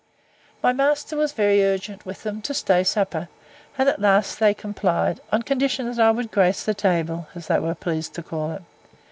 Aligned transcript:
My 0.63 0.73
master 0.73 1.15
was 1.15 1.31
very 1.31 1.63
urgent 1.63 2.07
with 2.07 2.23
them 2.23 2.41
to 2.41 2.55
stay 2.55 2.83
supper; 2.83 3.27
and 3.77 3.87
at 3.87 4.01
last 4.01 4.39
they 4.39 4.51
complied, 4.55 5.21
on 5.31 5.43
condition 5.43 5.85
that 5.87 5.99
I 5.99 6.09
would 6.09 6.31
grace 6.31 6.63
the 6.63 6.73
table, 6.73 7.27
as 7.35 7.45
they 7.45 7.59
were 7.59 7.75
pleased 7.75 8.15
to 8.15 8.23
call 8.23 8.49
it. 8.53 8.63